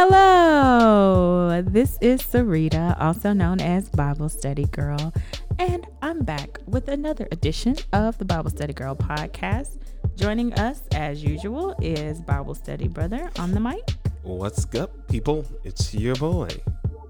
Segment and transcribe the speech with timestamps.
[0.00, 5.12] Hello, this is Sarita, also known as Bible Study Girl,
[5.58, 9.80] and I'm back with another edition of the Bible Study Girl podcast.
[10.14, 13.90] Joining us, as usual, is Bible Study Brother on the mic.
[14.22, 15.44] What's up, people?
[15.64, 16.46] It's your boy,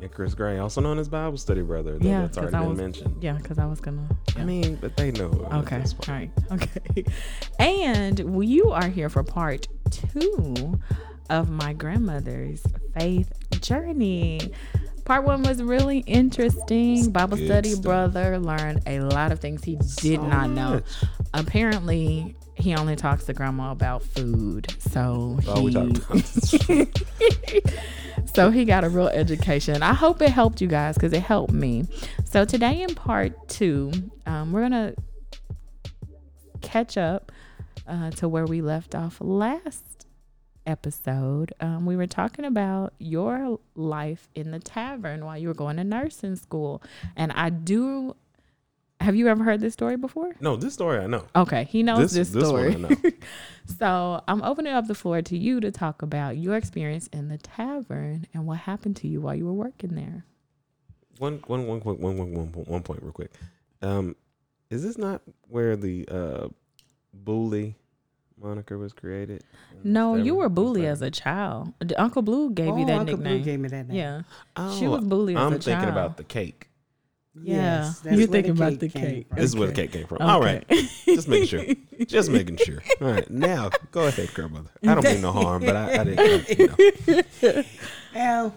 [0.00, 1.98] Icarus Gray, also known as Bible Study Brother.
[1.98, 3.22] though Yeah, that's already I been was- mentioned.
[3.22, 4.08] Yeah, because I was gonna.
[4.38, 5.46] I mean, but they know.
[5.52, 5.76] Okay.
[6.08, 6.30] All right.
[6.52, 7.04] Okay.
[7.58, 10.80] And you are here for part two
[11.30, 12.62] of my grandmother's
[12.98, 14.52] faith journey.
[15.04, 17.10] Part one was really interesting.
[17.10, 17.82] Bible good study stuff.
[17.82, 20.70] brother learned a lot of things he did So not know.
[20.74, 20.84] much.
[21.32, 24.66] Apparently, he only talks to grandma about food.
[24.80, 25.96] So he about.
[28.34, 29.82] so he got a real education.
[29.82, 31.86] I hope it helped you guys because it helped me.
[32.24, 33.92] So today in part two,
[34.26, 34.94] um, we're gonna
[36.60, 37.32] catch up
[37.86, 39.87] uh, to where we left off last
[40.68, 41.52] episode.
[41.60, 45.84] Um, we were talking about your life in the tavern while you were going to
[45.84, 46.82] nursing school,
[47.16, 48.14] and I do.
[49.00, 50.34] Have you ever heard this story before?
[50.40, 51.24] no, this story I know.
[51.36, 52.74] Okay, he knows This- this, this one story.
[52.74, 53.10] Know.
[53.78, 57.38] so I'm opening up the floor to you to talk about your experience in the
[57.38, 60.24] tavern and what happened to you while you were working there.
[61.18, 63.30] One, one, one, quick, one, one, one, one point, real quick.
[63.82, 64.16] Um,
[64.68, 66.48] is this not where the uh,
[67.24, 67.74] Boolie
[68.40, 69.42] moniker was created?
[69.84, 71.72] No, you were Was Boolie as a child.
[71.96, 73.42] Uncle Blue gave you Oh, that Uncle Blue nickname.
[73.44, 73.96] gave me that name.
[73.96, 74.22] yeah,
[74.56, 76.64] Oh, she was Boolie as I'm a thinking about the cake.
[77.40, 79.28] Yeah, Yes, you're where thinking about the cake.
[79.28, 79.36] from.
[79.36, 80.18] This is where the cake came from.
[80.20, 80.66] All right,
[81.04, 81.64] just making sure.
[82.06, 82.82] Just making sure.
[83.00, 84.70] All right, now go ahead, grandmother.
[84.82, 86.58] I don't mean no harm, but I, I didn't.
[86.58, 87.62] You know.
[88.14, 88.54] Well,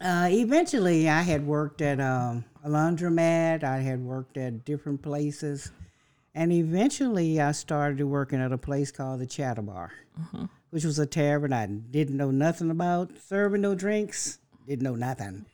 [0.00, 3.64] uh, eventually, I had worked at um, a laundromat.
[3.64, 5.72] I had worked at different places,
[6.34, 10.46] and eventually, I started working at a place called the Chatter Bar, Uh-huh.
[10.70, 13.10] which was a tavern I didn't know nothing about.
[13.28, 15.44] Serving no drinks, didn't know nothing.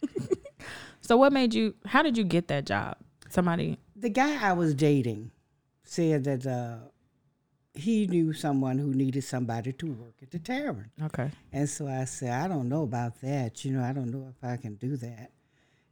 [1.00, 1.74] so what made you?
[1.86, 2.96] How did you get that job?
[3.30, 3.78] Somebody.
[3.94, 5.30] the guy I was dating
[5.84, 6.76] said that uh,
[7.74, 10.90] he knew someone who needed somebody to work at the tavern.
[11.02, 11.30] Okay.
[11.52, 13.64] And so I said, I don't know about that.
[13.64, 15.30] You know, I don't know if I can do that.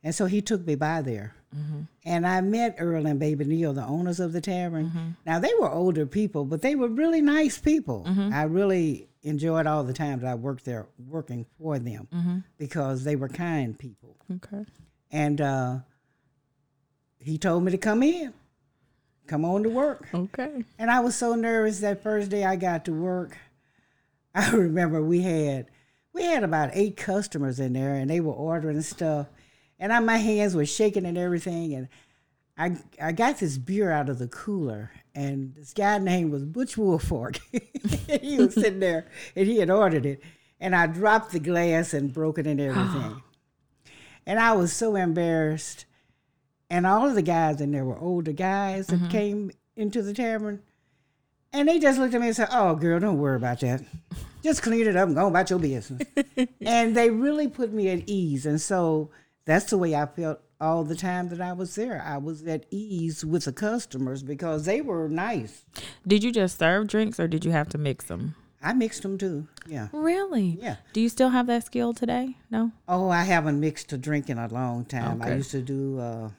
[0.07, 1.35] And so he took me by there.
[1.53, 1.81] Mm-hmm.
[2.05, 4.87] And I met Earl and Baby Neil, the owners of the tavern.
[4.87, 5.09] Mm-hmm.
[5.27, 8.05] Now, they were older people, but they were really nice people.
[8.07, 8.33] Mm-hmm.
[8.33, 13.17] I really enjoyed all the time that I worked there working for them because they
[13.17, 14.17] were kind people.
[14.33, 14.65] Okay.
[15.11, 15.79] And uh,
[17.19, 18.33] he told me to come in,
[19.27, 20.09] come on to work.
[20.15, 20.65] Okay.
[20.79, 23.37] And I was so nervous that first day I got to work.
[24.37, 25.67] I remember we had
[26.13, 29.27] we had about eight customers in there and they were ordering stuff.
[29.79, 31.75] And I, my hands were shaking and everything.
[31.75, 31.89] And
[32.57, 36.77] I I got this beer out of the cooler and this guy name was Butch
[36.77, 37.41] Woolfork.
[38.21, 40.23] he was sitting there and he had ordered it.
[40.61, 43.23] And I dropped the glass and broke it and everything.
[44.27, 45.87] and I was so embarrassed.
[46.69, 49.09] And all of the guys in there were older guys that mm-hmm.
[49.09, 50.63] came into the tavern.
[51.53, 53.83] And they just looked at me and said, Oh, girl, don't worry about that.
[54.43, 56.03] Just clean it up and go about your business.
[56.61, 58.45] and they really put me at ease.
[58.45, 59.11] And so
[59.47, 62.03] that's the way I felt all the time that I was there.
[62.05, 65.65] I was at ease with the customers because they were nice.
[66.07, 68.35] Did you just serve drinks or did you have to mix them?
[68.63, 69.47] I mixed them too.
[69.69, 69.89] Yeah.
[69.93, 70.59] Really?
[70.61, 70.77] Yeah.
[70.93, 72.37] Do you still have that skill today?
[72.51, 72.73] No.
[72.89, 75.23] Oh, I haven't mixed a drink in a long time.
[75.23, 76.31] I used to do uh,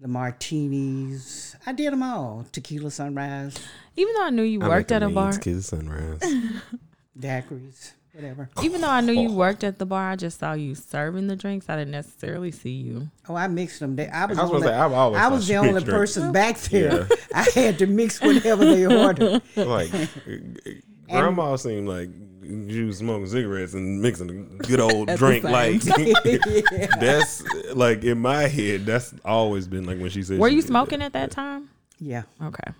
[0.00, 1.56] the martinis.
[1.66, 2.46] I did them all.
[2.52, 3.56] Tequila sunrise,
[3.96, 6.20] Even though I knew you I worked at a bar, Tequila sunrise.
[7.18, 8.48] daiquiris, whatever.
[8.62, 9.34] even though I knew you oh.
[9.34, 11.68] worked at the bar, I just saw you serving the drinks.
[11.68, 13.08] I didn't necessarily see you.
[13.28, 13.96] Oh, I mixed them.
[13.96, 15.90] They- I was, I was the only, say, I've I was the only drinks.
[15.90, 17.08] person back there.
[17.34, 19.42] I had to mix whatever they ordered.
[19.56, 19.90] like
[21.08, 22.10] grandma seemed like
[22.42, 25.44] you smoking cigarettes and mixing a good old drink.
[25.44, 25.80] same Like
[27.00, 27.42] that's
[27.74, 28.86] like in my head.
[28.86, 30.38] That's always been like when she said.
[30.38, 31.06] Were she you smoking that.
[31.06, 31.70] at that time?
[31.98, 32.22] Yeah.
[32.42, 32.72] Okay.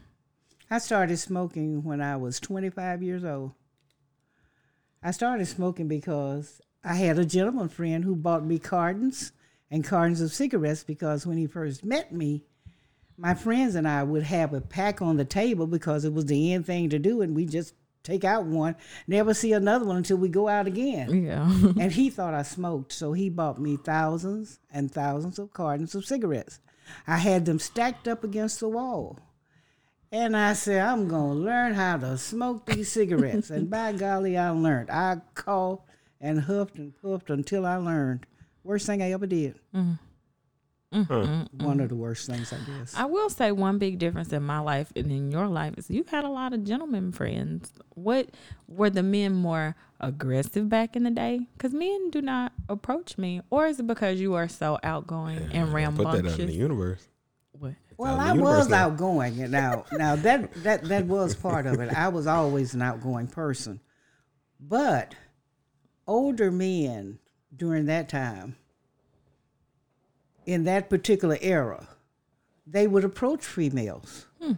[0.71, 3.53] I started smoking when I was 25 years old.
[5.07, 9.33] I started smoking because I had a gentleman friend who bought me cartons
[9.71, 12.43] and cartons of cigarettes because when he first met me,
[13.19, 16.55] my friends and I would have a pack on the table because it was the
[16.55, 20.17] end thing to do, and we just take out one, never see another one until
[20.17, 21.25] we go out again.
[21.25, 21.45] Yeah.
[21.79, 26.07] and he thought I smoked, so he bought me thousands and thousands of cartons of
[26.07, 26.61] cigarettes.
[27.07, 29.19] I had them stacked up against the wall.
[30.15, 33.51] And I said, I'm going to learn how to smoke these cigarettes.
[33.51, 34.89] and by golly, I learned.
[34.89, 35.89] I coughed
[36.21, 38.25] and huffed and puffed until I learned.
[38.63, 39.59] Worst thing I ever did.
[39.75, 39.95] Mm-hmm.
[41.01, 41.13] Mm-hmm.
[41.13, 41.65] Mm-hmm.
[41.67, 42.95] One of the worst things, I guess.
[42.97, 46.05] I will say one big difference in my life and in your life is you
[46.09, 47.73] had a lot of gentlemen friends.
[47.97, 48.29] What
[48.69, 51.49] were the men more aggressive back in the day?
[51.57, 55.73] Because men do not approach me, or is it because you are so outgoing and
[55.73, 56.15] rambunctious?
[56.15, 57.09] Put that out in the universe.
[57.59, 57.73] What?
[57.97, 58.87] Well, I was now.
[58.87, 59.41] outgoing.
[59.41, 61.93] and Now, now that that that was part of it.
[61.93, 63.81] I was always an outgoing person,
[64.61, 65.15] but
[66.07, 67.19] older men
[67.57, 68.57] during that time,
[70.47, 71.89] in that particular era,
[72.67, 74.27] they would approach females.
[74.43, 74.53] Hmm.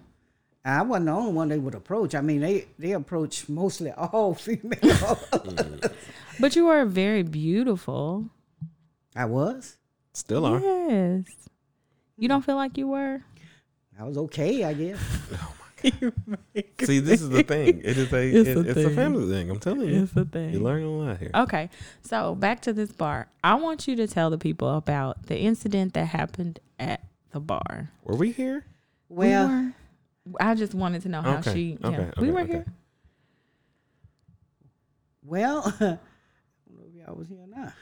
[0.65, 2.15] I wasn't the only one they would approach.
[2.15, 5.25] I mean, they they approach mostly all females.
[6.39, 8.29] But you are very beautiful.
[9.15, 9.79] I was.
[10.13, 10.61] Still are.
[10.61, 11.25] Yes.
[12.17, 13.23] You don't feel like you were?
[13.99, 14.99] I was okay, I guess.
[15.33, 15.53] Oh
[16.85, 17.81] See, this is the thing.
[17.85, 19.51] It is a It's it- a it's a family thing.
[19.51, 20.03] I'm telling you.
[20.05, 20.53] It's a thing.
[20.55, 21.31] You learn a lot here.
[21.35, 21.69] Okay,
[22.01, 23.29] so back to this bar.
[23.45, 27.91] I want you to tell the people about the incident that happened at the bar.
[28.05, 28.65] Were we here?
[29.11, 29.49] We Well,
[30.27, 31.79] were- I just wanted to know how Okay, she.
[31.81, 32.53] Yeah, okay, we were okay.
[32.53, 32.67] here.
[35.23, 35.99] well, I don't know
[36.89, 37.73] if y'all was here or not.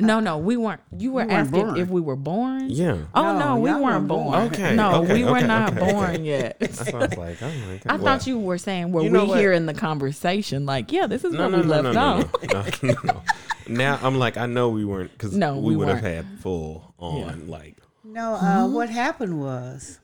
[0.00, 0.80] No, no, we weren't.
[0.96, 1.76] You were You weren't asking born.
[1.78, 2.70] if we were born.
[2.70, 2.98] Yeah.
[3.14, 4.24] Oh No, no, we weren't weren't born.
[4.32, 4.46] born.
[4.52, 5.92] Okay, No, okay, we were okay, not okay, okay.
[5.92, 6.56] born yet.
[6.60, 7.42] That's what I was like.
[7.42, 8.00] Oh my I god.
[8.02, 9.38] thought you were saying were You know we what?
[9.40, 10.66] here in the conversation?
[10.66, 12.82] Like, yeah, this is No, where no, we no, left no, no, off.
[12.82, 13.22] no, no, no.
[13.68, 16.94] Now I'm like, I know we weren't because No, we, we would have had full
[16.98, 17.76] on like.
[18.04, 20.00] No, uh, what happened was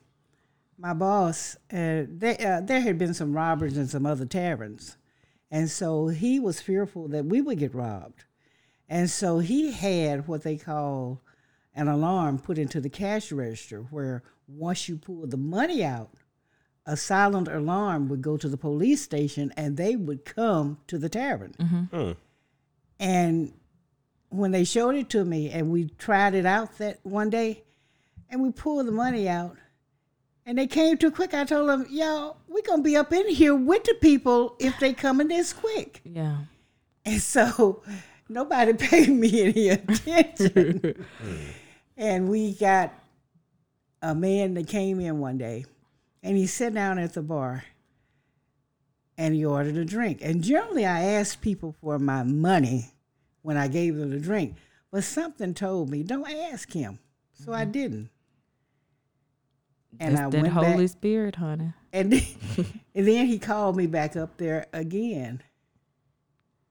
[0.78, 4.96] my boss, uh, they, uh, there had been some robbers in some other taverns.
[5.50, 8.24] And so he was fearful that we would get robbed.
[8.88, 11.20] And so he had what they call
[11.74, 16.10] an alarm put into the cash register where once you pull the money out,
[16.86, 21.08] a silent alarm would go to the police station and they would come to the
[21.08, 21.52] tavern.
[21.90, 22.12] Hmm.
[23.00, 23.52] And
[24.28, 27.64] when they showed it to me and we tried it out that one day
[28.30, 29.56] and we pulled the money out
[30.46, 33.28] and they came too quick, I told them, y'all, we're going to be up in
[33.28, 36.00] here with the people if they coming this quick.
[36.04, 36.38] Yeah.
[37.04, 37.82] And so
[38.28, 41.04] nobody paid me any attention.
[41.20, 41.36] Hmm.
[41.96, 42.92] and we got
[44.02, 45.64] a man that came in one day
[46.22, 47.64] and he sat down at the bar
[49.18, 50.18] and he ordered a drink.
[50.22, 52.92] And generally I asked people for my money
[53.42, 54.56] when I gave them the drink.
[54.90, 56.98] But something told me, don't ask him.
[57.32, 57.70] So I mm-hmm.
[57.70, 58.10] didn't.
[59.98, 61.72] And It's I that went Holy back, Spirit, honey.
[61.92, 62.22] and then,
[62.94, 65.42] and then he called me back up there again.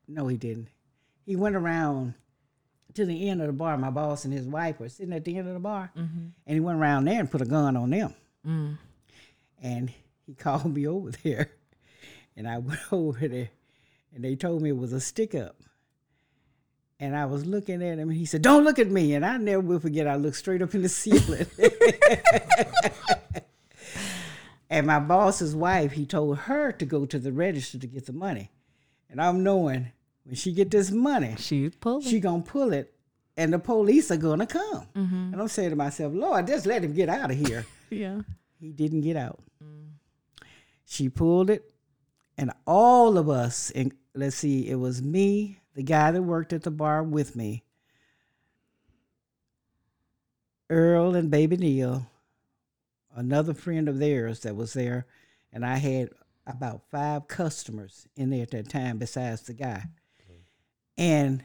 [0.07, 0.67] No, he didn't.
[1.25, 2.13] He went around
[2.93, 3.77] to the end of the bar.
[3.77, 5.91] My boss and his wife were sitting at the end of the bar,
[6.45, 8.13] and he went around there and put a gun on them.
[8.47, 8.77] Mm.
[9.61, 9.91] And
[10.25, 11.51] he called me over there,
[12.35, 13.49] and I went over there,
[14.13, 15.55] and they told me it was a stick up.
[16.97, 19.35] And I was looking at him, and he said, "Don't look at me." And I
[19.35, 20.07] never will forget.
[20.07, 21.45] I looked straight up in the ceiling.
[24.69, 28.13] and my boss's wife, he told her to go to the register to get the
[28.13, 28.49] money.
[29.09, 29.91] And I'm knowing
[30.25, 32.01] when she get this money, She's pulling.
[32.01, 32.93] she gonna pull it,
[33.37, 34.87] and the police are gonna come.
[34.95, 35.33] Mm-hmm.
[35.33, 37.65] And I'm saying to myself, Lord, just let him get out of here.
[37.89, 38.21] yeah.
[38.59, 39.39] He didn't get out.
[40.85, 41.71] She pulled it,
[42.37, 46.63] and all of us, and let's see, it was me, the guy that worked at
[46.63, 47.63] the bar with me,
[50.69, 52.07] Earl and Baby Neil,
[53.15, 55.05] another friend of theirs that was there,
[55.51, 56.09] and I had
[56.47, 59.85] about five customers in there at that time besides the guy.
[60.97, 61.43] And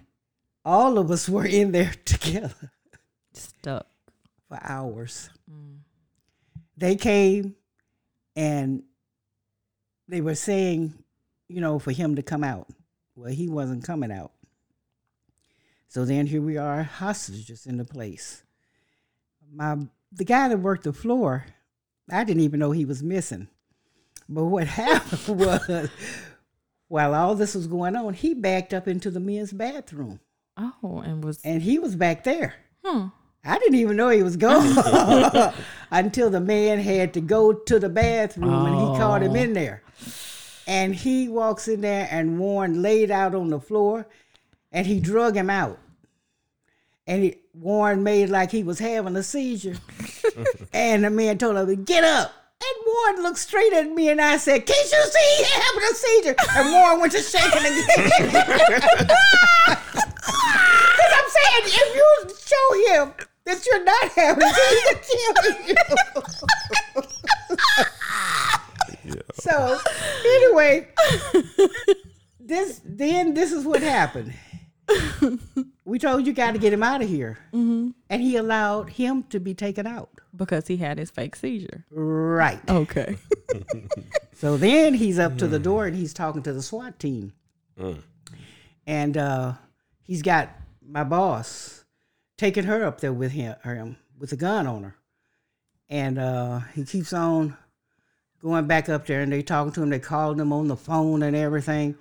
[0.64, 2.72] all of us were in there together
[3.32, 3.86] Stuck.
[4.48, 5.30] for hours.
[5.50, 5.78] Mm.
[6.76, 7.56] they came
[8.36, 8.82] and
[10.08, 10.94] they were saying,
[11.48, 12.68] you know, for him to come out.
[13.16, 14.32] Well, he wasn't coming out.
[15.88, 18.44] So then here we are, hostages in the place.
[19.52, 19.76] My
[20.12, 21.46] the guy that worked the floor,
[22.10, 23.48] I didn't even know he was missing.
[24.28, 25.90] But what happened was
[26.90, 30.18] while all this was going on, he backed up into the men's bathroom.
[30.56, 32.54] Oh, and was And he was back there.
[32.84, 33.06] hmm.
[33.44, 34.76] I didn't even know he was gone
[35.92, 39.84] until the man had to go to the bathroom and he called him in there.
[40.66, 44.08] And he walks in there and Warren laid out on the floor
[44.72, 45.78] and he drug him out.
[47.06, 49.76] And he, Warren made like he was having a seizure.
[50.72, 52.32] and the man told him, Get up.
[52.62, 55.94] And Warren looked straight at me and I said, Can't you see he's having a
[55.94, 56.36] seizure?
[56.56, 59.06] And Warren went to shaking again.
[61.00, 62.06] Because I'm saying, if you
[62.44, 63.14] show him
[63.46, 66.22] that you're not having a seizure, he'll
[66.92, 67.04] kill
[69.04, 69.20] you.
[69.34, 69.78] So
[70.24, 70.88] anyway,
[72.38, 74.34] this then this is what happened.
[75.84, 77.38] We told you got to get him out of here.
[77.52, 77.90] Mm-hmm.
[78.08, 80.10] And he allowed him to be taken out.
[80.34, 81.84] Because he had his fake seizure.
[81.90, 82.60] Right.
[82.68, 83.16] Okay.
[84.40, 87.34] So then he's up to the door and he's talking to the SWAT team.
[87.78, 88.02] Mm.
[88.86, 89.52] And uh,
[90.02, 90.48] he's got
[90.82, 91.84] my boss
[92.38, 94.96] taking her up there with him, him with a gun on her.
[95.90, 97.54] And uh, he keeps on
[98.40, 99.90] going back up there and they talking to him.
[99.90, 101.96] They calling him on the phone and everything.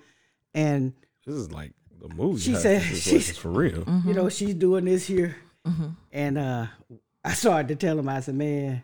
[0.54, 0.94] And,
[1.26, 2.40] This is like the movie.
[2.40, 2.62] She Hut.
[2.62, 3.84] said- this is, she like, for real.
[4.06, 5.36] you know, she's doing this here.
[5.66, 5.86] Mm-hmm.
[6.12, 6.66] And uh,
[7.24, 8.82] I started to tell him, I said, man,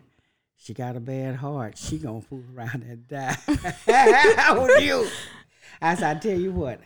[0.55, 1.77] she got a bad heart.
[1.77, 3.35] She gonna fool around and die.
[4.37, 5.07] How are you?
[5.81, 6.79] I said, I tell you what,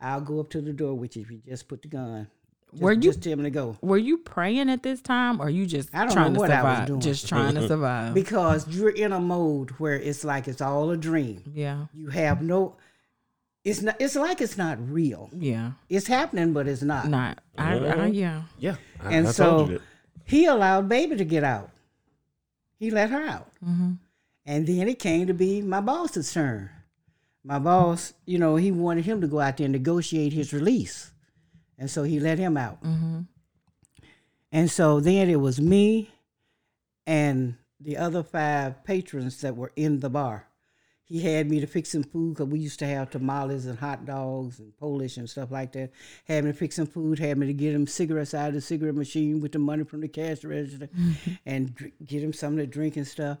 [0.00, 2.28] I'll go up to the door with you if you just put the gun.
[2.72, 3.76] Just, Were you- just tell me to go.
[3.80, 6.50] Were you praying at this time or you just I don't trying know to what
[6.52, 6.86] I was survive?
[6.86, 7.00] doing.
[7.00, 8.14] Just trying to survive.
[8.14, 11.42] Because you're in a mode where it's like it's all a dream.
[11.52, 11.86] yeah.
[11.92, 12.76] You have no
[13.64, 15.30] it's not it's like it's not real.
[15.32, 15.72] Yeah.
[15.88, 17.08] It's happening, but it's not.
[17.08, 17.40] Not.
[17.58, 18.42] I, I yeah.
[18.58, 19.84] Yeah, I, And I so told you that.
[20.24, 21.70] he allowed baby to get out.
[22.78, 23.50] He let her out.
[23.64, 23.92] Mm-hmm.
[24.46, 26.70] And then it came to be my boss's turn.
[27.44, 31.10] My boss, you know, he wanted him to go out there and negotiate his release.
[31.78, 32.82] And so he let him out.
[32.82, 33.20] Mm-hmm.
[34.52, 36.10] And so then it was me
[37.06, 40.46] and the other five patrons that were in the bar.
[41.10, 44.06] He had me to fix some food because we used to have tamales and hot
[44.06, 45.90] dogs and Polish and stuff like that.
[46.26, 48.60] Had me to fix some food, had me to get him cigarettes out of the
[48.60, 50.88] cigarette machine with the money from the cash register
[51.44, 53.38] and dr- get him something to drink and stuff.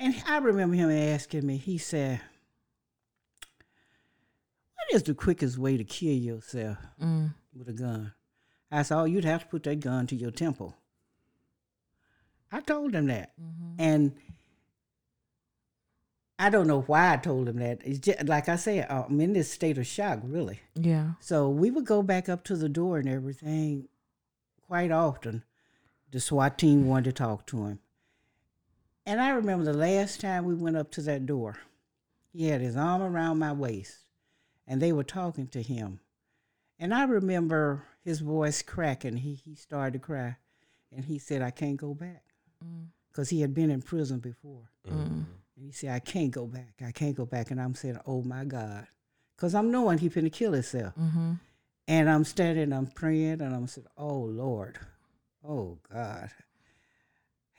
[0.00, 2.20] And I remember him asking me, he said,
[4.76, 7.34] What is the quickest way to kill yourself Mm.
[7.56, 8.12] with a gun?
[8.70, 10.74] I said, Oh, you'd have to put that gun to your temple.
[12.50, 13.32] I told him that.
[13.40, 13.74] Mm-hmm.
[13.78, 14.12] And
[16.38, 17.82] I don't know why I told him that.
[17.84, 20.60] It's just, like I said, I'm in this state of shock, really.
[20.74, 21.12] Yeah.
[21.20, 23.88] So we would go back up to the door and everything
[24.66, 25.44] quite often.
[26.10, 27.78] The SWAT team wanted to talk to him.
[29.06, 31.58] And I remember the last time we went up to that door,
[32.32, 33.98] he had his arm around my waist
[34.66, 36.00] and they were talking to him.
[36.78, 39.18] And I remember his voice cracking.
[39.18, 40.36] He, he started to cry
[40.94, 42.24] and he said, I can't go back
[43.10, 44.70] because he had been in prison before.
[44.88, 45.24] Mm.
[45.72, 46.74] He said, I can't go back.
[46.86, 47.50] I can't go back.
[47.50, 48.86] And I'm saying, oh my God.
[49.34, 50.92] Because I'm knowing he finna kill himself.
[51.00, 51.32] Mm-hmm.
[51.88, 54.78] And I'm standing, I'm praying, and I'm saying, oh Lord,
[55.42, 56.28] oh God.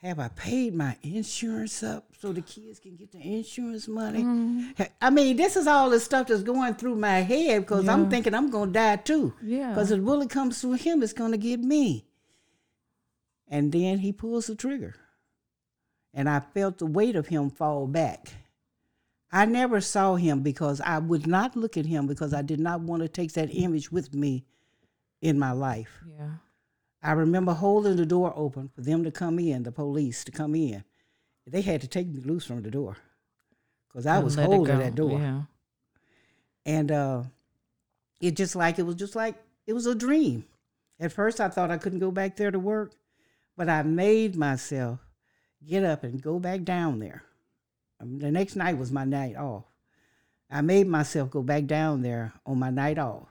[0.00, 4.22] Have I paid my insurance up so the kids can get the insurance money?
[4.22, 4.82] Mm-hmm.
[5.02, 8.32] I mean, this is all the stuff that's going through my head because I'm thinking
[8.32, 9.34] I'm going to die too.
[9.42, 9.70] Yeah.
[9.70, 12.06] Because if the bullet comes through him, it's going to get me.
[13.48, 14.94] And then he pulls the trigger.
[16.14, 18.28] And I felt the weight of him fall back.
[19.32, 22.80] I never saw him because I would not look at him because I did not
[22.80, 24.44] want to take that image with me
[25.20, 26.04] in my life.
[26.16, 26.34] Yeah.
[27.02, 30.54] I remember holding the door open for them to come in, the police to come
[30.54, 30.84] in.
[31.46, 32.96] They had to take me loose from the door
[33.88, 35.42] because I And was holding that door Yeah.
[36.64, 37.22] and uh,
[38.20, 39.34] it just like it was just like
[39.66, 40.44] it was a dream.
[41.00, 42.92] At first, I thought I couldn't go back there to work,
[43.56, 45.03] but I made myself
[45.66, 47.22] get up and go back down there.
[48.00, 49.64] Um, the next night was my night off.
[50.50, 53.28] I made myself go back down there on my night off,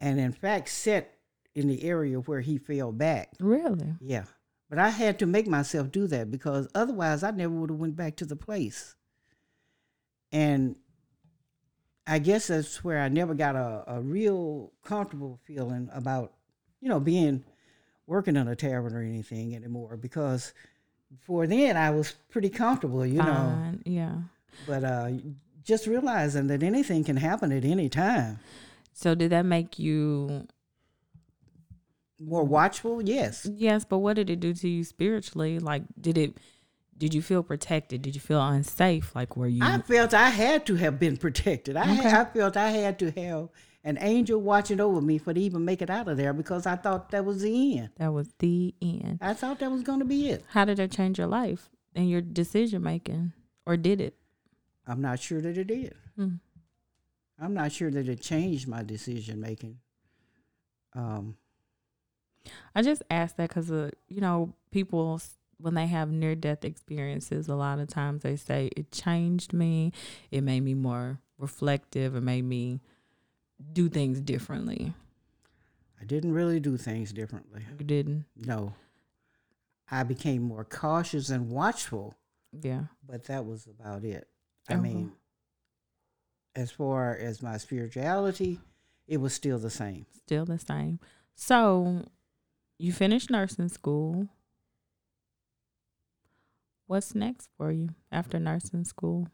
[0.00, 1.12] and in fact, sat
[1.54, 3.30] in the area where he fell back.
[3.38, 3.94] Really?
[4.00, 4.24] Yeah,
[4.68, 7.96] but I had to make myself do that because otherwise, I never would have went
[7.96, 8.94] back to the place.
[10.32, 10.76] And
[12.06, 16.32] I guess that's where I never got a, a real comfortable feeling about,
[16.80, 17.44] you know, being
[18.06, 20.52] working in a tavern or anything anymore because
[21.18, 23.74] before then I was pretty comfortable, you know.
[23.84, 24.14] Yeah.
[24.66, 25.10] But uh,
[25.64, 28.38] just realizing that anything can happen at any time.
[28.92, 30.46] So did that make you?
[32.18, 33.46] More watchful, yes.
[33.52, 35.58] Yes, but what did it do to you spiritually?
[35.58, 36.38] Like, did it?
[36.96, 38.00] Did you feel protected?
[38.00, 39.14] Did you feel unsafe?
[39.14, 39.62] Like, were you?
[39.62, 41.76] I felt I had to have been protected.
[41.76, 42.10] I, Okay.
[42.10, 43.48] I felt I had to have
[43.86, 46.74] an angel watching over me for to even make it out of there because I
[46.74, 47.90] thought that was the end.
[47.96, 49.20] that was the end.
[49.22, 50.44] I thought that was going to be it.
[50.50, 53.32] How did that change your life and your decision making,
[53.64, 54.16] or did it?
[54.88, 55.94] I'm not sure that it did.
[56.18, 56.40] Mm.
[57.40, 59.78] I'm not sure that it changed my decision making.
[60.92, 61.36] Um,
[62.74, 65.20] I just asked that because, uh, you know, people
[65.58, 69.92] when they have near death experiences, a lot of times they say it changed me.
[70.32, 72.16] It made me more reflective.
[72.16, 72.80] It made me
[73.72, 74.92] do things differently.
[76.00, 77.62] I didn't really do things differently.
[77.78, 78.26] You didn't?
[78.36, 78.74] No.
[79.90, 82.14] I became more cautious and watchful,
[82.52, 82.84] Yeah.
[83.06, 84.28] but that was about it.
[84.68, 84.82] I Uh-huh.
[84.82, 85.12] mean,
[86.54, 88.60] as far as my spirituality,
[89.06, 90.06] it was still the same.
[90.12, 90.98] Still the same.
[91.34, 92.04] So
[92.78, 94.28] you finished nursing school.
[96.86, 99.28] What's next for you after nursing school?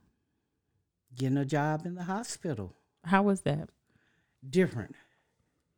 [1.14, 2.74] Getting a job in the hospital,
[3.04, 3.68] How was that?
[4.48, 4.94] Different.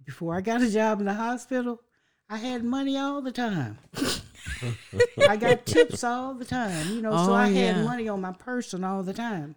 [0.04, 1.80] Before I got a job in the hospital,
[2.28, 3.78] I had money all the time.
[5.28, 7.72] I got tips all the time, you know, so Oh, I yeah.
[7.74, 9.56] had money on my person all the time.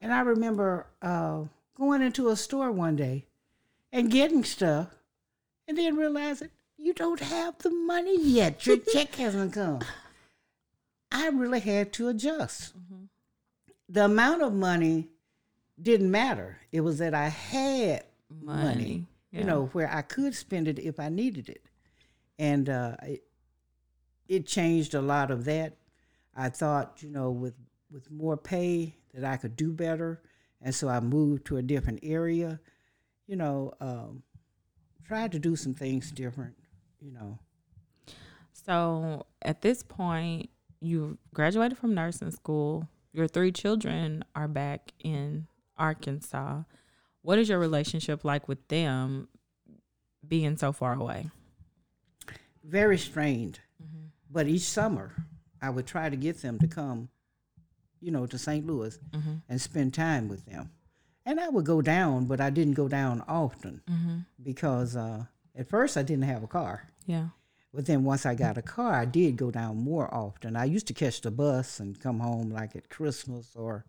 [0.00, 1.44] And I remember uh,
[1.76, 3.26] going into a store one day
[3.92, 4.88] and getting stuff
[5.68, 8.66] and then realizing you don't have the money yet.
[8.66, 9.80] Your check hasn't come.
[11.10, 12.74] I really had to adjust.
[13.88, 15.08] The amount of money
[15.80, 16.58] didn't matter.
[16.72, 19.40] It was that I had money, Yeah.
[19.40, 21.62] you know, where I could spend it if I needed it.
[22.38, 23.24] And uh, it,
[24.28, 25.76] it changed a lot of that.
[26.34, 27.54] I thought, you know, with
[27.90, 30.20] with more pay that I could do better,
[30.60, 32.60] and so I moved to a different area.
[33.26, 34.22] You know, um,
[35.06, 36.56] tried to do some things different.
[37.00, 37.38] You know,
[38.52, 42.88] So at this point, you graduated from nursing school.
[43.12, 45.46] Your three children are back in
[45.78, 46.62] Arkansas.
[47.26, 49.28] What is your relationship like with them
[50.26, 51.30] being so far away?
[52.66, 53.60] very strained.
[53.82, 54.06] Mm-hmm.
[54.30, 55.12] But each summer,
[55.62, 57.08] I would try to get them to come,
[58.00, 58.66] you know, to St.
[58.66, 59.34] Louis mm-hmm.
[59.48, 60.70] and spend time with them.
[61.24, 64.18] And I would go down, but I didn't go down often mm-hmm.
[64.42, 65.24] because uh,
[65.56, 66.88] at first I didn't have a car.
[67.06, 67.28] Yeah.
[67.72, 70.56] But then once I got a car, I did go down more often.
[70.56, 73.84] I used to catch the bus and come home like at Christmas or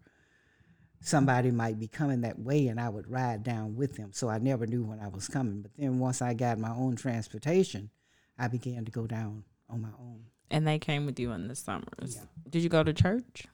[0.99, 4.11] somebody might be coming that way and I would ride down with them.
[4.13, 5.61] So I never knew when I was coming.
[5.61, 7.89] But then once I got my own transportation,
[8.37, 10.25] I began to go down on my own.
[10.49, 12.19] And they came with you in the summers.
[12.49, 13.47] Did you go to church?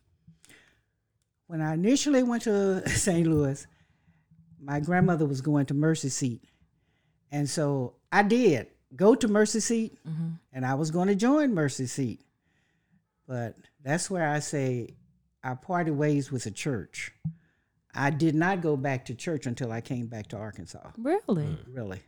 [1.48, 3.28] When I initially went to St.
[3.28, 3.66] Louis,
[4.62, 6.44] my grandmother was going to Mercy Seat.
[7.32, 10.30] And so I did go to Mercy Seat mm-hmm.
[10.52, 12.22] and I was going to join Mercy Seat.
[13.28, 14.96] But that's where I say
[15.44, 17.12] I parted ways with the church.
[17.94, 21.44] I did not go back to church until I came back to Arkansas, Really?
[21.44, 21.58] Mm.
[21.68, 22.02] really.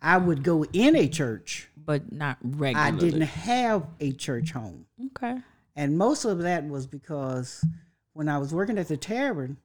[0.00, 1.68] I would go in a church.
[1.76, 2.96] But not regularly.
[2.96, 4.86] I didn't have a church home.
[5.06, 5.38] Okay.
[5.74, 7.64] And most of that was because
[8.12, 9.58] when I was working at the tavern,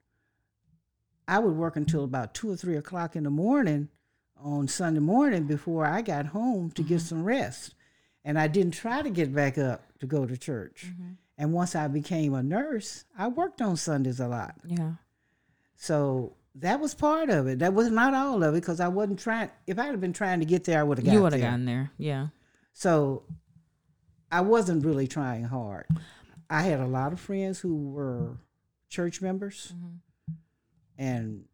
[1.28, 3.90] I would work until about two or three o'clock in the morning
[4.36, 7.08] on Sunday morning before I got home to get mm-hmm.
[7.08, 7.76] some rest.
[8.26, 10.88] And I didn't try to get back up to go to church.
[10.88, 11.12] Mm-hmm.
[11.42, 14.54] And once I became a nurse, I worked on Sundays a lot.
[14.64, 14.92] Yeah.
[15.76, 17.58] So that was part of it.
[17.58, 19.50] That was not all of it because I wasn't trying.
[19.66, 21.18] If I had been trying to get there, I would have got there.
[21.18, 21.90] you would have gotten there.
[21.98, 22.28] Yeah.
[22.74, 23.24] So
[24.32, 25.88] I wasn't really trying hard.
[26.48, 28.38] I had a lot of friends who were
[28.90, 29.74] church members.
[29.76, 30.34] Mm-hmm.
[31.00, 31.46] And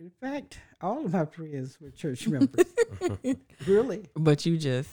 [0.00, 2.66] in fact, all of my friends were church members.
[3.68, 4.08] really.
[4.16, 4.90] But you just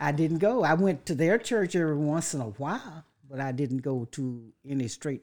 [0.00, 0.64] I didn't go.
[0.64, 4.52] I went to their church every once in a while, but I didn't go to
[4.68, 5.22] any straight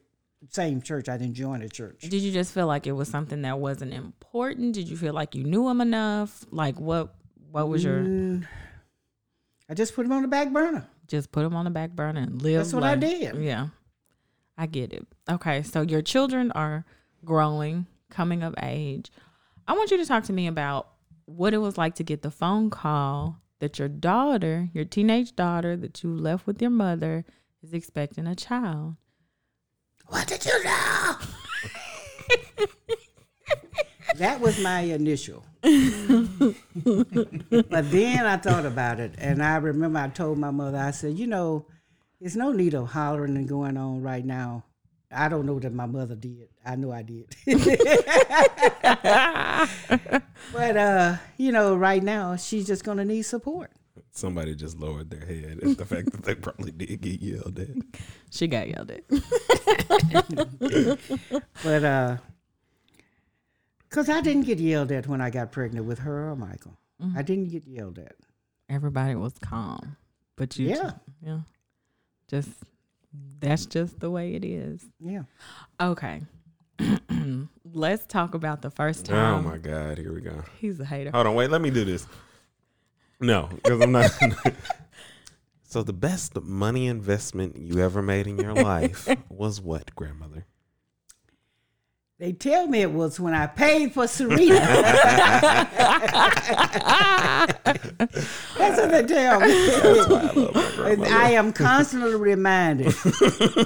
[0.50, 1.10] same church.
[1.10, 2.02] I didn't join a church.
[2.02, 4.74] did you just feel like it was something that wasn't important?
[4.74, 6.46] Did you feel like you knew him enough?
[6.52, 7.14] Like what
[7.52, 8.46] what was your Mm,
[9.70, 10.88] I just put them on the back burner.
[11.08, 13.36] just put him on the back burner and live That's what I did.
[13.38, 13.68] Yeah.
[14.58, 15.06] I get it.
[15.30, 16.84] Okay, so your children are
[17.24, 19.12] growing, coming of age.
[19.68, 20.88] I want you to talk to me about
[21.26, 25.76] what it was like to get the phone call that your daughter, your teenage daughter
[25.76, 27.26] that you left with your mother,
[27.64, 28.96] is expecting a child.
[30.08, 31.16] What did you know?
[34.16, 35.44] that was my initial.
[35.62, 35.72] but
[37.92, 41.28] then I thought about it, and I remember I told my mother, I said, you
[41.28, 41.66] know,
[42.20, 44.64] there's no need of hollering and going on right now.
[45.12, 46.50] I don't know that my mother did.
[46.66, 47.34] I know I did.
[50.54, 53.72] but uh, you know, right now she's just gonna need support.
[54.18, 57.70] Somebody just lowered their head at the fact that they probably did get yelled at.
[58.32, 59.04] She got yelled at.
[61.64, 62.18] But uh,
[63.90, 66.78] cause I didn't get yelled at when I got pregnant with her or Michael.
[67.16, 68.16] I didn't get yelled at.
[68.70, 69.98] Everybody was calm.
[70.36, 70.92] But you Yeah.
[71.24, 71.40] yeah.
[72.28, 72.50] Just
[73.40, 74.84] that's just the way it is.
[75.00, 75.24] Yeah.
[75.80, 76.24] Okay.
[77.72, 79.46] Let's talk about the first time.
[79.46, 80.44] Oh my God, here we go.
[80.60, 81.12] He's a hater.
[81.12, 82.08] Hold on, wait, let me do this.
[83.20, 84.12] No, because I'm not.
[85.64, 90.46] so the best money investment you ever made in your life was what, grandmother?
[92.20, 94.58] They tell me it was when I paid for Sarita.
[98.58, 99.48] That's what they tell me.
[99.48, 102.96] That's why I love my I am constantly reminded,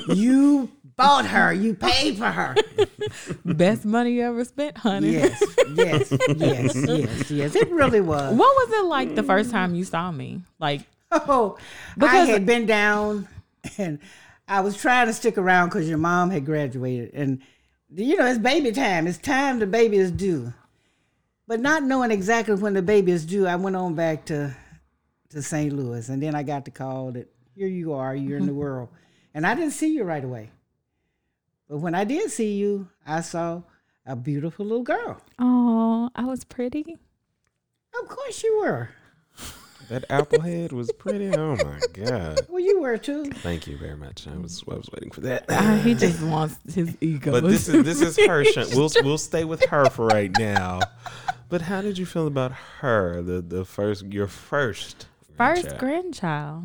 [0.09, 0.69] you
[1.01, 1.53] bought her.
[1.53, 2.55] You paid for her.
[3.45, 5.11] Best money you ever spent, honey.
[5.11, 5.43] Yes,
[5.75, 7.55] yes, yes, yes, yes.
[7.55, 8.33] It really was.
[8.35, 8.37] What
[8.67, 10.41] was it like the first time you saw me?
[10.59, 11.57] Like, Oh,
[11.95, 13.27] Because- I had been down
[13.77, 13.99] and
[14.47, 17.11] I was trying to stick around because your mom had graduated.
[17.13, 17.41] And,
[17.93, 19.07] you know, it's baby time.
[19.07, 20.53] It's time the baby is due.
[21.47, 24.55] But not knowing exactly when the baby is due, I went on back to,
[25.31, 25.73] to St.
[25.73, 26.07] Louis.
[26.07, 28.89] And then I got the call that here you are, you're in the world.
[29.33, 30.49] And I didn't see you right away.
[31.71, 33.61] But when I did see you, I saw
[34.05, 35.21] a beautiful little girl.
[35.39, 36.97] oh, I was pretty.
[38.01, 38.89] Of course you were.
[39.87, 41.29] That apple head was pretty.
[41.33, 42.41] Oh my god!
[42.49, 43.23] Well, you were too.
[43.25, 44.27] Thank you very much.
[44.27, 45.45] I was I was waiting for that.
[45.47, 47.31] Uh, he just wants his ego.
[47.31, 48.43] But this is this is her.
[48.43, 50.81] Shan- We'll we'll stay with her for right now.
[51.47, 53.21] But how did you feel about her?
[53.21, 55.07] The the first your first
[55.37, 55.79] first grandchild?
[55.79, 56.63] grandchild.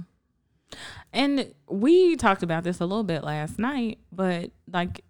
[1.16, 5.02] And we talked about this a little bit last night, but like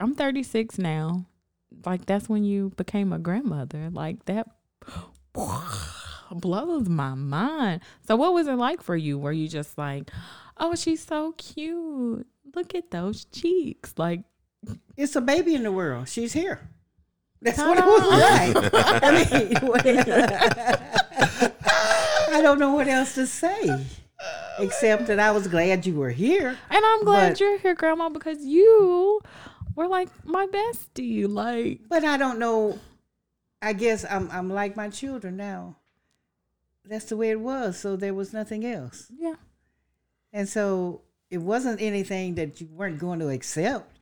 [0.00, 1.26] I'm 36 now.
[1.86, 3.88] Like that's when you became a grandmother.
[3.90, 4.48] Like that
[6.32, 7.80] blows my mind.
[8.06, 9.16] So what was it like for you?
[9.18, 10.10] Were you just like,
[10.56, 12.26] "Oh, she's so cute.
[12.56, 14.24] Look at those cheeks." Like
[14.96, 16.08] It's a baby in the world.
[16.08, 16.68] She's here.
[17.40, 18.56] That's what it was like.
[19.02, 19.56] I mean,
[22.34, 23.84] I don't know what else to say,
[24.58, 26.56] except that I was glad you were here.
[26.70, 29.20] And I'm glad But- you're here, Grandma, because you
[29.74, 31.28] were like my bestie.
[31.28, 32.78] Like, But I don't know.
[33.60, 35.76] I guess I'm I'm like my children now.
[36.84, 37.78] That's the way it was.
[37.78, 39.34] So there was nothing else, yeah.
[40.32, 43.98] and so it wasn't anything that you weren't going to accept.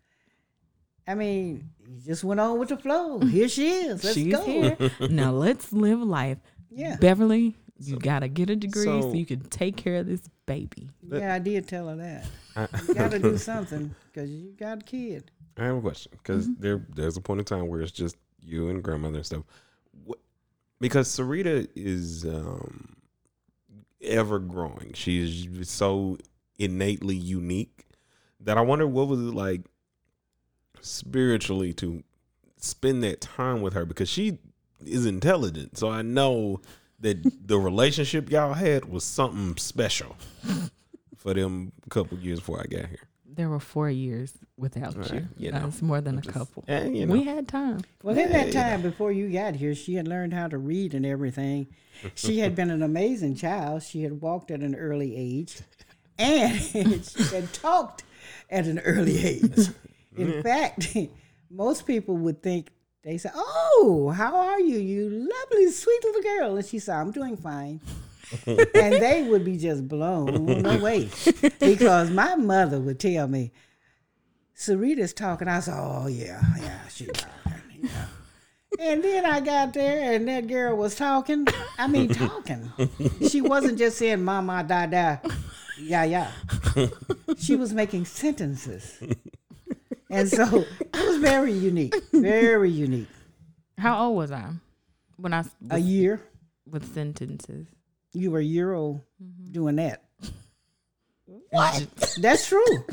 [1.07, 3.19] I mean, you just went on with the flow.
[3.37, 4.03] Here she is.
[4.03, 4.45] Let's She's go.
[4.45, 4.77] here.
[5.11, 6.39] now let's live life.
[6.71, 6.97] Yeah.
[7.01, 10.91] Beverly, you gotta get a degree so, so- you can take care of this baby.
[11.03, 12.27] Yeah, I did tell her that.
[12.57, 15.31] I, You got to do something because you got a kid.
[15.57, 16.63] I have a question because Mm-hmm.
[16.63, 19.43] there there's a point in time where it's just you and grandmother and stuff.
[20.05, 20.19] What,
[20.81, 22.97] because Sarita is um,
[24.03, 24.93] ever growing.
[24.95, 26.19] She's so
[26.59, 27.87] innately unique
[28.41, 29.63] that I wonder what was it like
[30.81, 32.03] spiritually to
[32.57, 34.39] spend that time with her because she
[34.85, 35.77] is intelligent.
[35.79, 36.61] So I know
[37.01, 40.17] that the relationship y'all had was something special
[41.17, 43.07] for them couple years before I got here.
[43.27, 45.29] There were four years without Right, you.
[45.39, 46.65] you know, That's more than a just- couple.
[46.69, 47.81] And you know, We had time.
[48.03, 50.59] Well, in that Yeah, you time before you got here, she had learned how to
[50.59, 51.69] read and everything.
[52.15, 53.83] She had been an amazing child.
[53.83, 55.61] She had walked at an early age,
[56.19, 56.59] and
[57.05, 58.05] she had talked
[58.51, 59.69] at an early age.
[60.17, 60.41] In mm-hmm.
[60.43, 60.97] fact,
[61.51, 62.71] most people would think
[63.03, 67.13] they said, "Oh, how are you, you lovely, sweet little girl?" And she said, "I'm
[67.13, 67.81] doing fine."
[68.47, 71.09] and they would be just blown away
[71.59, 73.51] because my mother would tell me,
[74.57, 75.49] Sarita's talking.
[75.49, 77.63] I said, oh, yeah, yeah, she's talking.
[77.83, 78.07] Yeah.
[78.79, 81.47] And then I got there and that girl was talking.
[81.77, 82.71] I mean, talking.
[83.29, 85.17] She wasn't just saying mama, da, da,
[85.81, 86.31] yeah, yeah.
[87.39, 89.03] She was making sentences.
[90.11, 93.09] And so it was very unique, very unique.
[93.79, 94.51] How old was I
[95.17, 96.21] when I s- A was year,
[96.67, 97.67] with sentences?
[98.13, 99.53] you were a year old mm-hmm.
[99.53, 100.03] doing that.
[101.53, 102.15] What?
[102.21, 102.85] That's true.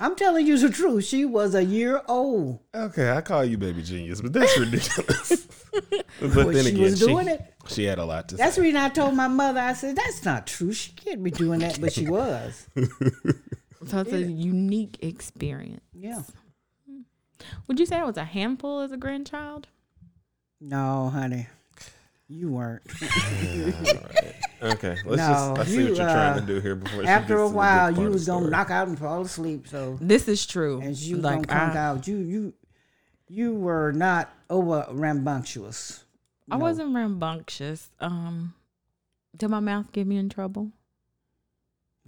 [0.00, 1.04] I'm telling you the truth.
[1.04, 2.60] She was a year old.
[2.74, 5.46] Okay, I call you baby genius, but that's ridiculous.
[6.20, 7.54] but Well, then she again, was she, doing it.
[7.66, 8.42] she had a lot to say.
[8.42, 8.62] That's say.
[8.62, 10.72] the reason I told my mother, I said, that's not true.
[10.72, 12.68] She can't be doing that, but she was.
[13.86, 15.84] So it's a unique experience.
[15.92, 16.22] Yeah.
[17.66, 19.68] Would you say I was a handful as a grandchild?
[20.60, 21.46] No, honey.
[22.28, 22.82] You weren't.
[24.60, 25.58] Okay, let's No, just.
[25.60, 27.02] I see you, what you're uh, trying to do here before.
[27.02, 29.68] she After gets a to while, you was gonna knock out and fall asleep.
[29.68, 30.80] So This is true.
[30.80, 32.08] and you like gonna come I, out.
[32.08, 32.54] You you
[33.28, 36.02] you were not over rambunctious.
[36.50, 36.64] I No.
[36.64, 37.88] wasn't rambunctious.
[38.00, 38.54] Um,
[39.36, 40.72] did my mouth get me in trouble?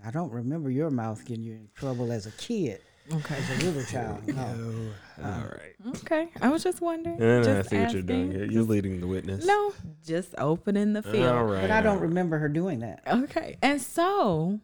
[0.04, 2.80] I don't remember your mouth getting you in trouble as a kid,
[3.12, 3.34] Okay.
[3.36, 4.26] as a little child.
[4.26, 4.42] No.
[4.42, 4.92] Um,
[5.24, 5.96] All right.
[5.98, 6.28] Okay.
[6.40, 7.20] I was just wondering.
[7.20, 8.40] And I just see what you're doing asking.
[8.40, 8.50] here.
[8.52, 9.44] You're leading the witness.
[9.44, 9.72] No,
[10.06, 11.26] just opening the field.
[11.26, 11.62] All right.
[11.62, 13.02] But I don't remember her doing that.
[13.06, 13.56] Okay.
[13.62, 14.60] And so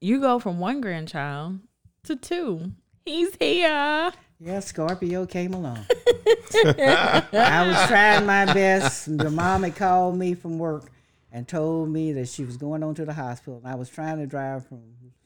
[0.00, 1.60] you go from one grandchild
[2.04, 2.72] to two.
[3.04, 4.12] He's here.
[4.38, 5.86] Yeah, Scorpio came along.
[6.54, 9.08] I was trying my best.
[9.08, 10.90] Your mom had called me from work
[11.32, 13.58] and told me that she was going on to the hospital.
[13.58, 14.82] And I was trying to drive from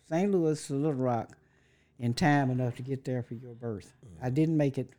[0.08, 0.30] St.
[0.30, 1.36] Louis to Little Rock
[2.00, 3.92] in time enough to get there for your birth.
[4.22, 4.34] I mm.
[4.34, 4.90] didn't make it.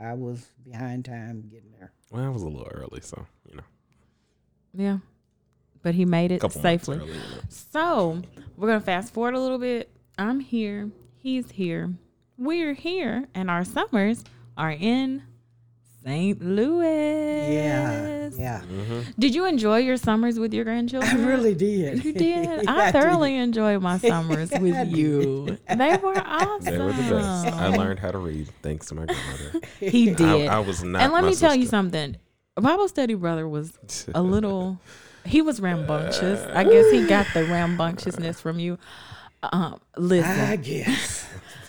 [0.00, 1.92] I was behind time getting there.
[2.10, 3.62] Well, I was a little early, so you know,
[4.74, 4.98] Yeah.
[5.82, 6.98] But he made it couple safely.
[6.98, 7.08] early.
[7.08, 7.40] You know.
[7.48, 8.22] So
[8.56, 9.90] we're gonna fast forward a little bit.
[10.18, 10.90] I'm here.
[11.18, 11.94] He's here.
[12.36, 14.24] we're here and our summers
[14.56, 15.22] are in
[16.04, 16.42] St.
[16.42, 17.54] Louis.
[17.54, 18.62] Yeah, yeah.
[19.18, 21.20] Did you enjoy your summers with your grandchildren?
[21.20, 22.04] I really did.
[22.04, 22.22] You did.
[22.62, 22.92] Yeah, I did.
[22.92, 25.58] thoroughly enjoyed my summers with you.
[25.68, 26.64] They were awesome.
[26.64, 27.46] They were the best.
[27.54, 29.60] I learned how to read thanks to my grandmother.
[29.78, 30.48] He did.
[30.48, 31.02] I, I was not.
[31.02, 32.16] and let my me tell you something.
[32.56, 33.72] Bible study brother was
[34.14, 34.78] a little.
[35.24, 36.44] He was rambunctious.
[36.52, 38.78] I guess he got the rambunctiousness from you.
[39.42, 41.26] Um, listen, I guess.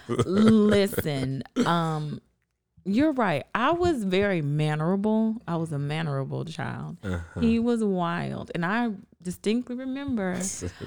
[0.07, 1.43] listen.
[1.65, 2.19] Um,
[2.85, 3.45] you're right.
[3.55, 5.37] I was very mannerable.
[5.47, 6.97] I was a mannerable child.
[7.03, 7.39] Uh-huh.
[7.39, 8.91] He was wild, and I
[9.21, 10.39] distinctly remember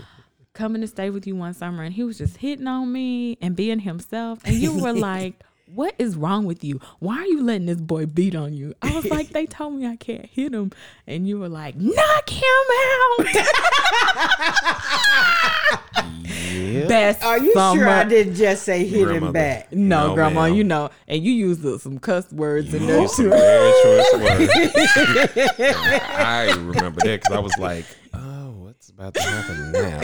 [0.53, 3.57] coming to stay with you one summer, and he was just hitting on me and
[3.57, 5.43] being himself, and you were like.
[5.75, 6.81] What is wrong with you?
[7.01, 8.73] Why are you letting this boy beat on you?
[8.83, 10.71] I was like, they told me I can't hit him.
[11.09, 12.45] And you were like, knock him
[13.19, 13.27] out.
[16.77, 16.87] Yeah.
[16.89, 17.81] Best Are you summer.
[17.81, 19.73] sure I didn't just say hit him back?
[19.73, 20.55] No, No, grandma, ma'am.
[20.55, 23.31] you know, and you used uh, some cuss words in You there used some too.
[23.31, 25.61] very choice words.
[25.61, 27.85] I remember that because I was like,
[28.15, 30.01] "Oh, what's about to happen now?"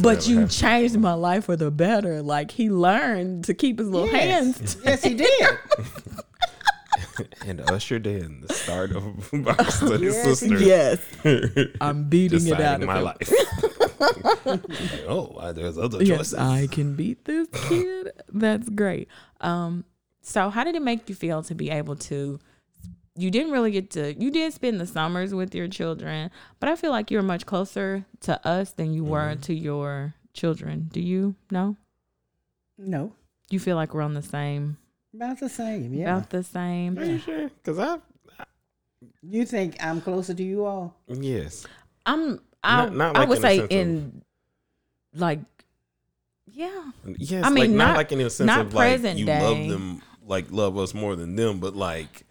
[0.00, 0.50] But you happened.
[0.50, 2.22] changed my life for the better.
[2.22, 4.58] Like he learned to keep his little Yes.
[4.60, 4.76] hands.
[4.84, 5.30] yes, he did.
[7.46, 10.62] and ushered in the start of Bible Study Yes, Sisters.
[10.62, 11.00] Yes,
[11.80, 13.04] I'm beating it out of my him.
[13.04, 13.32] life.
[14.46, 14.60] Like,
[15.08, 16.34] oh, there's other Yes, choices.
[16.34, 18.12] I can beat this kid.
[18.28, 19.08] That's great.
[19.40, 19.84] Um,
[20.22, 22.38] so how did it make you feel to be able to?
[23.16, 24.12] You didn't really get to.
[24.14, 28.04] You did spend the summers with your children, but I feel like you're much closer
[28.22, 29.40] to us than you were Mm-hmm.
[29.42, 30.88] to your children.
[30.92, 31.76] Do you know?
[32.76, 33.12] No,
[33.50, 34.78] You feel like we're on the same,
[35.14, 35.94] about the same.
[35.94, 36.16] Yeah.
[36.16, 36.98] about the same.
[36.98, 37.48] Are you sure?
[37.48, 37.98] Because I,
[39.22, 40.96] You think I'm closer to you all?
[41.08, 41.66] yes,
[42.06, 42.40] I'm.
[42.62, 44.22] I, Not- not I would in say sense of- in,
[45.14, 45.40] like,
[46.50, 47.44] yeah, yes.
[47.44, 49.40] I mean, like, not, not- like in a sense not of like present you day.
[49.42, 52.24] love them, like love us more than them, but like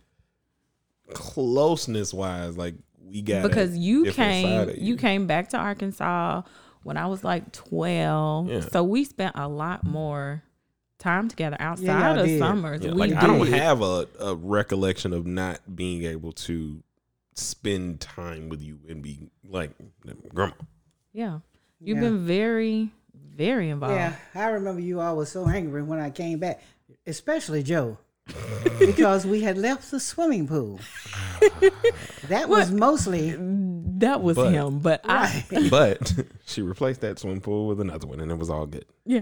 [1.13, 4.96] closeness wise, like we got because a you came side of you.
[4.98, 6.41] came back to Arkansas
[6.84, 8.60] when I was like 12 Yeah.
[8.62, 10.41] so we spent a lot more
[11.04, 11.86] time together outside
[12.16, 12.39] y'all of did.
[12.39, 13.18] summers Yeah, we like did.
[13.20, 16.82] I don't have a, a recollection of not being able to
[17.36, 19.72] spend time with you and be like
[20.34, 20.54] grandma.
[21.13, 21.39] yeah
[21.80, 22.04] you've Yeah.
[22.04, 22.89] been very
[23.36, 26.62] very involved Yeah, I remember you all was so angry when I came back,
[27.08, 27.98] especially Joe,
[28.80, 30.80] because we had left the swimming pool.
[32.30, 35.46] that was mostly that was But- him but I.
[35.70, 36.13] But
[36.46, 38.86] she replaced that swimming pool with another one, and it was all good.
[39.06, 39.22] yeah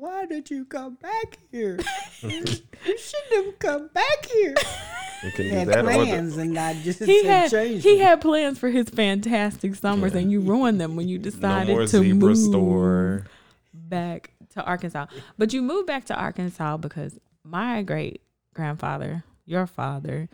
[0.00, 1.78] Why did you come back here?
[2.22, 4.54] you shouldn't have come back here.
[5.22, 7.84] You can He do had that or the, plans and I just he had changed
[7.84, 8.06] he them.
[8.06, 11.82] had plans for his fantastic summers and you ruined them when you no decided more
[11.82, 13.26] to zebra move store.
[13.74, 15.04] back to Arkansas.
[15.36, 18.22] But you moved back to Arkansas because my great
[18.54, 20.30] grandfather, your father,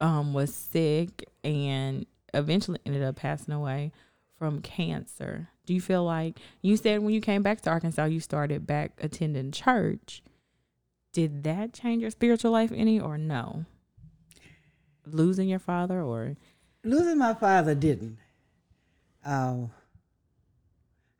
[0.00, 3.92] um, was sick and eventually ended up passing away
[4.38, 5.48] from cancer.
[5.66, 8.92] Do you feel like you said when you came back to Arkansas you started back
[8.98, 10.22] attending church?
[11.12, 13.64] Did that change your spiritual life any or no?
[15.04, 16.36] Losing your father or
[16.84, 18.18] Losing my father didn't.
[19.24, 19.70] Um,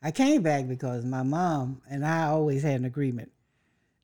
[0.03, 3.33] I came back because my mom and I always had an agreement.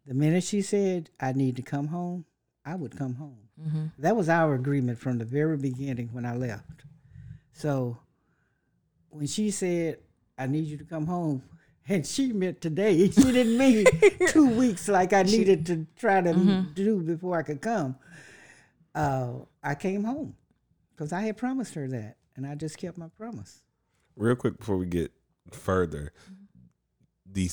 [0.06, 2.24] The minute she said I need to come home,
[2.66, 3.48] I would come home.
[3.60, 3.86] mm-hmm.
[3.98, 6.84] That was our agreement from the very beginning when I left.
[7.52, 7.98] So
[9.14, 9.98] when she said,
[10.36, 11.42] I need you to come home,
[11.88, 13.86] and she meant today, she didn't mean
[14.28, 16.34] two weeks like I needed to try to
[16.74, 17.96] do before I could come.
[18.94, 20.34] Uh, I came home
[20.90, 23.62] because I had promised her that, and I just kept my promise.
[24.16, 25.12] Real quick before we get
[25.52, 26.12] further,
[27.30, 27.50] the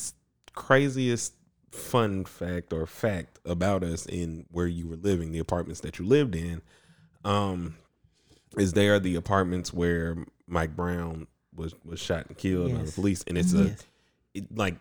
[0.53, 1.33] craziest
[1.71, 6.05] fun fact or fact about us in where you were living, the apartments that you
[6.05, 6.61] lived in,
[7.23, 7.75] um,
[8.57, 11.27] is they are the apartments where Mike Brown
[11.61, 13.81] was was shot and killed by the police, and it's Yes.
[14.35, 14.75] a it, like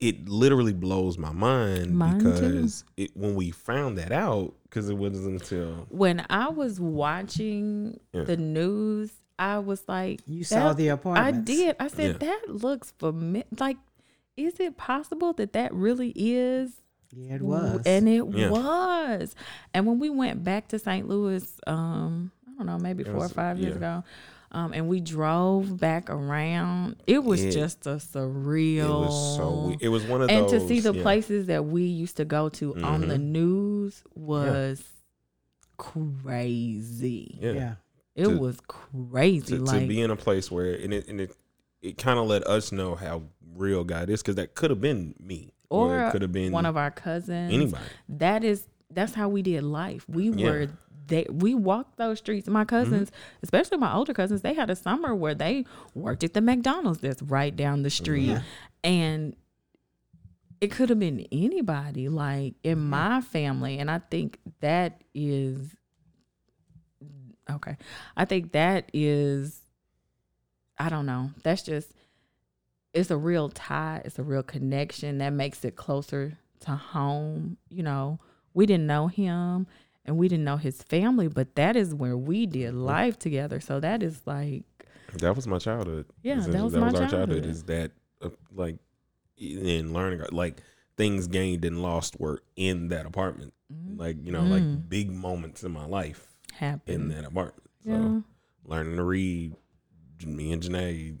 [0.00, 2.32] it literally blows my mind Mine too.
[2.32, 7.98] because it, when we found that out, because it wasn't until when I was watching
[8.12, 8.24] Yeah.
[8.24, 11.76] the news, I was like, You saw that- the I did.
[11.80, 12.28] I said Yeah.
[12.28, 13.44] that looks familiar.
[13.58, 13.78] Like,
[14.36, 16.72] is it possible that that really is?
[17.14, 17.80] Yeah, it was.
[17.86, 18.50] and it Yeah.
[18.50, 19.34] was.
[19.72, 21.08] And when we went back to St.
[21.08, 24.04] Louis, um, I don't know, maybe It four or was- five years ago.
[24.52, 26.96] Um, and we drove back around.
[27.06, 28.84] It was It- just a surreal.
[28.84, 31.02] it was so we- it was one of and those to see the yeah.
[31.02, 33.20] places that we used to go to on the Mhm.
[33.30, 34.82] news was
[35.76, 37.38] crazy.
[37.40, 37.52] yeah.
[37.52, 37.74] yeah.
[38.14, 39.56] It To- was crazy.
[39.58, 41.36] to, like to be in a place where and it and it,
[41.82, 43.22] it kind of let us know how
[43.54, 45.52] real God is because that could have been me.
[45.68, 47.52] Or or it could have been one of our cousins.
[47.52, 47.84] anybody.
[48.08, 50.08] That is that's how we did life.
[50.08, 50.50] We Yeah.
[50.50, 50.68] were
[51.06, 52.48] they we walked those streets.
[52.48, 52.68] My mm-hmm.
[52.68, 55.64] cousins, especially my older cousins, they had a summer where they
[55.94, 58.38] worked at the McDonald's that's right down the street.
[58.82, 59.36] And
[60.60, 65.76] it could have been anybody like in my family and I think that is
[67.50, 67.76] okay.
[68.16, 69.60] I think that is
[70.78, 71.30] I don't know.
[71.42, 71.92] That's just
[72.94, 77.58] it's a real tie, it's a real connection that makes it closer to home.
[77.68, 78.18] You know,
[78.54, 79.66] we didn't know him
[80.06, 83.60] and we didn't know his family, but that is where we did life together.
[83.60, 84.64] So that is like
[85.18, 86.06] That was my childhood.
[86.22, 87.28] Yeah, that was that my was our childhood.
[87.42, 87.46] childhood.
[87.46, 87.90] Is that
[88.22, 88.76] uh, like
[89.36, 90.62] in learning like
[90.96, 93.52] things gained and lost were in that apartment.
[93.96, 94.50] Like you know, Mm.
[94.50, 97.68] like big moments in my life happened in that apartment.
[97.84, 98.20] So Yeah.
[98.64, 99.54] learning to read,
[100.24, 101.18] me and Janae,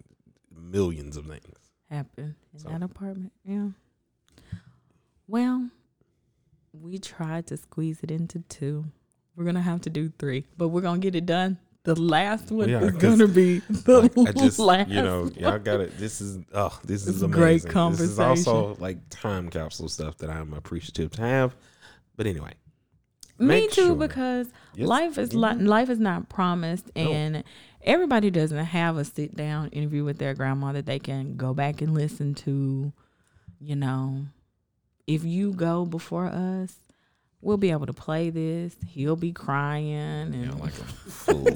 [0.50, 1.58] millions of things.
[1.90, 3.32] Happened in So- that apartment.
[3.44, 3.68] Yeah.
[5.26, 5.70] Well,
[6.86, 8.84] we tried to squeeze it into two.
[9.34, 11.58] We're gonna have to do three, but we're gonna get it done.
[11.82, 14.88] The last one Yeah, is gonna be the Like, I just last.
[14.88, 15.98] you know y'all got it.
[15.98, 17.70] This is oh this is amazing.
[17.70, 21.54] great This is also like time capsule stuff that I'm appreciative to have.
[22.16, 22.54] But anyway,
[23.38, 25.66] Me too, sure- because Yes, life is li- mm-hmm.
[25.66, 27.44] life is not promised, and
[27.82, 31.82] everybody doesn't have a sit down interview with their grandma that they can go back
[31.82, 32.92] and listen to.
[33.60, 34.26] You know,
[35.06, 36.74] if you go before us,
[37.40, 38.76] we'll be able to play this.
[38.88, 41.46] He'll be crying, and you know, like a fool.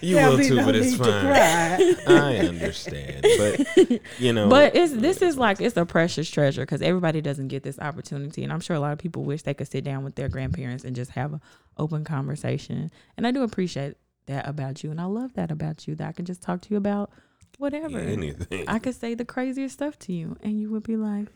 [0.00, 1.96] you There'll too, no but it's fine.
[2.06, 6.82] I understand, but you know, But it's this is like it's a precious treasure because
[6.82, 9.70] everybody doesn't get this opportunity, and I'm sure a lot of people wish they could
[9.70, 11.40] sit down with their grandparents and just have an
[11.78, 12.90] open conversation.
[13.16, 13.96] And I do appreciate
[14.26, 16.70] that about you, and I love that about you that I can just talk to
[16.70, 17.10] you about
[17.58, 17.98] whatever.
[17.98, 18.64] anything.
[18.68, 21.28] I could say the craziest stuff to you, and you would be like,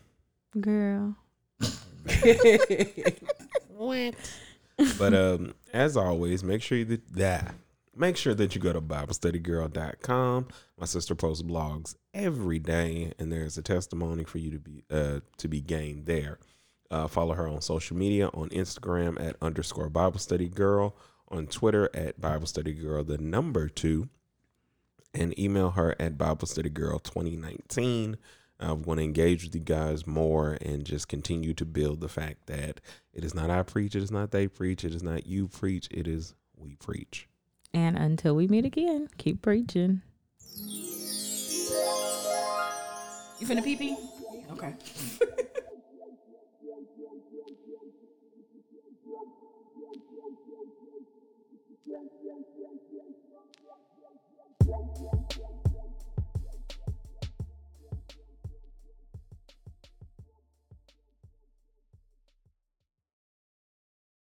[0.59, 1.15] "Girl,
[3.69, 4.15] what?
[4.97, 7.55] But um, as always, make sure that that
[7.99, 10.47] make sure that you go to BibleStudyGirl.com.
[10.79, 15.19] My sister posts blogs every day, and there's a testimony for you to be uh
[15.37, 16.39] to be gained there.
[16.89, 20.95] Uh, follow her on social media on Instagram at underscore Bible Study Girl,
[21.27, 24.09] on Twitter at Bible Study Girl, the number two,
[25.13, 28.17] and email her at Bible Study Girl 2019.
[28.59, 32.47] I want to engage with you guys more and just continue to build the fact
[32.47, 32.81] that
[33.13, 35.87] it is not I preach, it is not they preach, it is not you preach,
[35.91, 37.27] it is we preach.
[37.73, 40.01] and until we meet again, keep preaching."
[43.39, 43.95] You finna pee pee?
[44.51, 44.73] Okay.